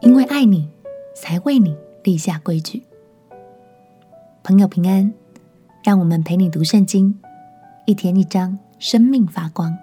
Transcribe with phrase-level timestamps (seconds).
[0.00, 0.68] 因为爱你，
[1.14, 2.82] 才为你立下规矩。
[4.42, 5.12] 朋友平安，
[5.82, 7.18] 让我们陪你读圣经，
[7.86, 9.76] 一天一章，生命发光。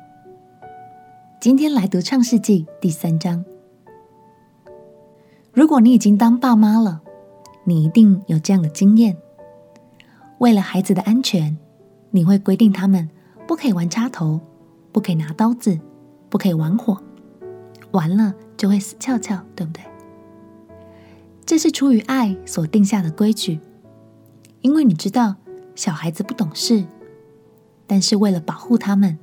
[1.40, 3.44] 今天来读创世纪第三章。
[5.52, 7.02] 如果你已经当爸妈了，
[7.64, 9.18] 你一定有这样的经验：
[10.38, 11.58] 为了孩子的安全，
[12.12, 13.10] 你会规定他们
[13.48, 14.40] 不可以玩插头，
[14.92, 15.80] 不可以拿刀子，
[16.30, 17.02] 不可以玩火，
[17.92, 19.84] 玩了就会死翘翘，对不对？
[21.46, 23.60] 这是出于爱所定下的规矩，
[24.62, 25.36] 因为你知道
[25.76, 26.86] 小孩子不懂事，
[27.86, 29.20] 但是为了保护他们，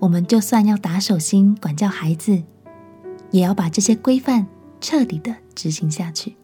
[0.00, 2.42] 我们就算要打手心管教孩子，
[3.30, 4.48] 也要把这些规范
[4.80, 6.36] 彻底的执行下去。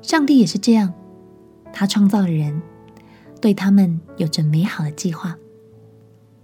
[0.00, 0.94] 上帝也是这样，
[1.72, 2.62] 他创造了人，
[3.40, 5.36] 对他们有着美好的计划，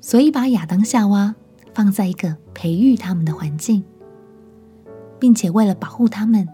[0.00, 1.36] 所以把亚当夏娃
[1.72, 3.84] 放在一个培育他们的环境，
[5.20, 6.48] 并且为了保护他们。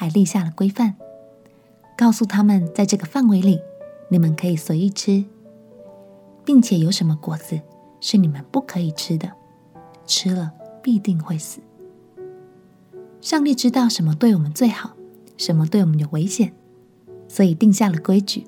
[0.00, 0.94] 还立下了规范，
[1.94, 3.60] 告诉他们，在这个范围里，
[4.08, 5.26] 你们可以随意吃，
[6.42, 7.60] 并且有什么果子
[8.00, 9.30] 是你们不可以吃的，
[10.06, 11.60] 吃了必定会死。
[13.20, 14.96] 上帝知道什么对我们最好，
[15.36, 16.54] 什么对我们有危险，
[17.28, 18.46] 所以定下了规矩。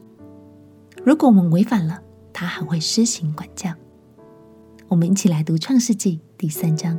[1.04, 2.00] 如果我们违反了，
[2.32, 3.74] 他还会施行管教。
[4.88, 6.98] 我们一起来读创世纪第三章。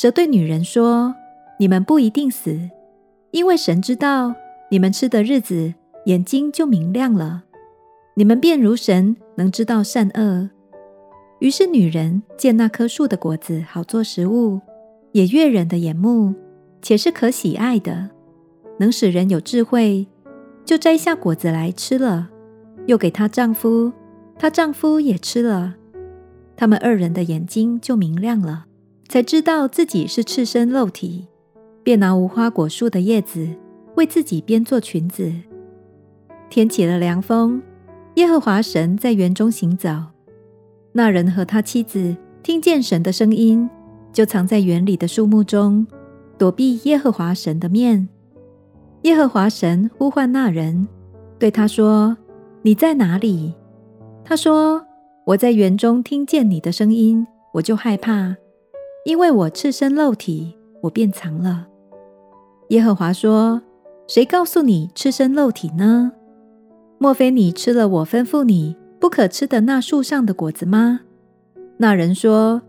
[0.00, 1.12] 蛇对女人说
[1.58, 2.70] ：“你们不一定死，
[3.32, 4.32] 因为神知道
[4.70, 7.42] 你们吃的日子，眼睛就明亮了，
[8.14, 10.50] 你们便如神，能知道善恶。”
[11.42, 14.60] 于是女人见那棵树的果子好做食物，
[15.10, 16.32] 也悦人的眼目，
[16.80, 18.10] 且是可喜爱的，
[18.78, 20.06] 能使人有智慧，
[20.64, 22.28] 就摘下果子来吃了，
[22.86, 23.92] 又给她丈夫，
[24.38, 25.74] 她丈夫也吃了，
[26.54, 28.66] 他们二人的眼睛就明亮了。
[29.08, 31.26] 才知道自己是赤身露体，
[31.82, 33.48] 便拿无花果树的叶子
[33.94, 35.32] 为自己编做裙子。
[36.50, 37.62] 天起了凉风，
[38.16, 39.88] 耶和华神在园中行走。
[40.92, 43.68] 那人和他妻子听见神的声音，
[44.12, 45.86] 就藏在园里的树木中，
[46.36, 48.08] 躲避耶和华神的面。
[49.02, 50.86] 耶和华神呼唤那人，
[51.38, 52.16] 对他说
[52.60, 53.54] ：“你在哪里？”
[54.24, 54.84] 他说
[55.24, 58.36] ：“我在园中听见你的声音，我就害怕。”
[59.04, 61.66] 因为我赤身露体，我便藏了。
[62.68, 63.62] 耶和华说
[64.06, 66.12] ：“谁告诉你赤身露体呢？
[66.98, 71.00] 莫非你吃了我吩咐你不可吃的那树上的果子吗？”
[71.78, 72.60] 那人说：“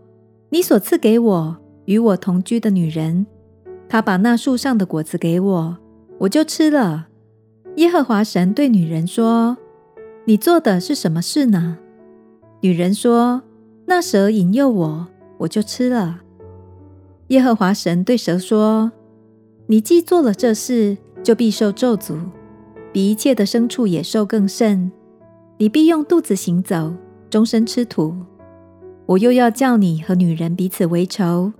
[0.50, 3.26] 你所赐给我与我同居的女人，
[3.88, 5.76] 她把那树上的果子给我，
[6.18, 7.08] 我就吃了。”
[7.76, 9.58] 耶和华神对女人说
[10.24, 11.78] ：“你做的是什么事呢？”
[12.62, 13.42] 女人说
[13.86, 15.08] ：“那蛇引诱我，
[15.40, 16.22] 我就吃了。”
[17.28, 18.90] 耶和华神对蛇说
[19.68, 22.18] ：“你既做了这事，就必受咒诅，
[22.92, 24.90] 比一切的牲畜野兽更甚。
[25.58, 26.94] 你必用肚子行走，
[27.28, 28.16] 终身吃土。
[29.06, 31.52] 我又要叫你和女人彼此为仇，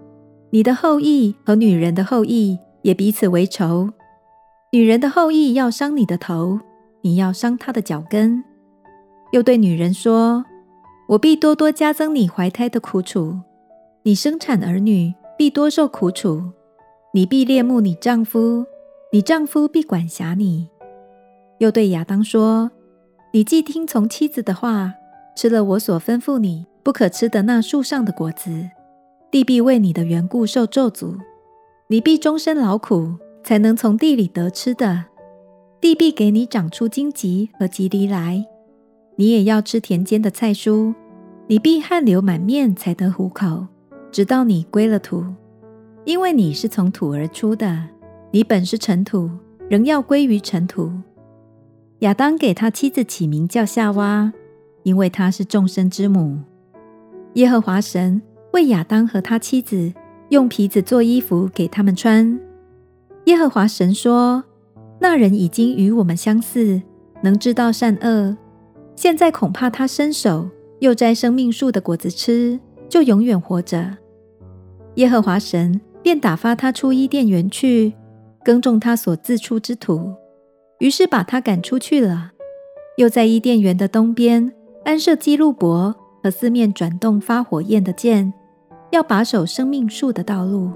[0.50, 3.90] 你的后裔和女人的后裔也彼此为仇。
[4.72, 6.60] 女人的后裔要伤你的头，
[7.02, 8.42] 你要伤她的脚跟。”
[9.32, 10.44] 又对女人说
[11.10, 13.38] ：“我必多多加增你怀胎的苦楚，
[14.02, 16.52] 你生产儿女。”必多受苦楚，
[17.14, 18.66] 你必恋慕你丈夫，
[19.10, 20.68] 你丈夫必管辖你。
[21.60, 22.70] 又对亚当说
[23.32, 24.92] ：“你既听从妻子的话，
[25.34, 28.68] 吃了我所吩咐你不可吃的那树上的果子，
[29.30, 31.16] 地必为你的缘故受咒诅，
[31.86, 35.06] 你必终身劳苦，才能从地里得吃的。
[35.80, 38.44] 地必给你长出荆棘和蒺藜来，
[39.16, 40.94] 你也要吃田间的菜蔬，
[41.46, 43.68] 你必汗流满面才得糊口。”
[44.12, 45.24] 直到你归了土，
[46.04, 47.86] 因为你是从土而出的，
[48.32, 49.30] 你本是尘土，
[49.68, 50.90] 仍要归于尘土。
[52.00, 54.32] 亚当给他妻子起名叫夏娃，
[54.82, 56.38] 因为她是众生之母。
[57.34, 58.20] 耶和华神
[58.52, 59.92] 为亚当和他妻子
[60.30, 62.40] 用皮子做衣服给他们穿。
[63.26, 64.42] 耶和华神说
[64.98, 66.82] ：“那人已经与我们相似，
[67.22, 68.36] 能知道善恶。
[68.96, 72.58] 现在恐怕他伸手又摘生命树的果子吃。”
[72.90, 73.96] 就永远活着，
[74.96, 77.94] 耶和华神便打发他出伊甸园去，
[78.44, 80.14] 耕种他所自出之土。
[80.78, 82.32] 于是把他赶出去了。
[82.96, 84.52] 又在伊甸园的东边
[84.84, 88.32] 安设基路伯和四面转动发火焰的箭，
[88.90, 90.70] 要把守生命树的道路。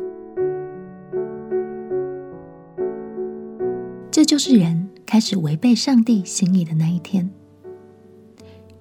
[4.11, 7.29] 这就是人开始违背上帝心意的那一天。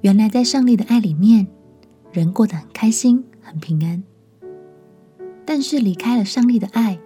[0.02, 1.48] 原来在上帝的爱里面，
[2.12, 4.04] 人过得很开心、很平安。
[5.45, 7.00] 但是离开了上帝的爱，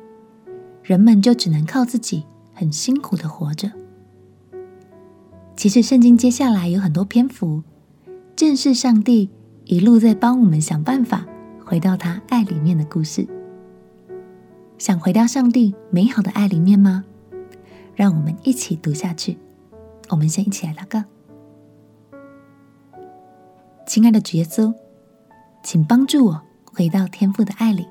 [0.83, 3.71] 人们就只能靠自己，很辛苦的活着。
[5.55, 7.63] 其实圣经接下来有很多篇幅，
[8.35, 9.29] 正是上帝
[9.65, 11.25] 一路在帮我们想办法
[11.65, 13.27] 回到他爱里面的故事。
[14.77, 17.03] 想回到上帝美好的爱里面吗？
[17.95, 19.37] 让我们一起读下去。
[20.09, 21.03] 我们先一起来祷告。
[23.87, 24.71] 亲爱的主耶稣，
[25.63, 27.87] 请帮助我回到天父的爱里。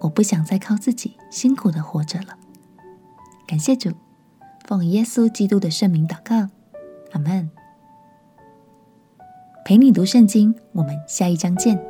[0.00, 2.38] 我不想再靠自己辛苦的活着了。
[3.46, 3.92] 感谢主，
[4.66, 6.50] 奉耶稣基督的圣名祷告，
[7.12, 7.50] 阿门。
[9.64, 11.89] 陪你读圣经，我们下一章见。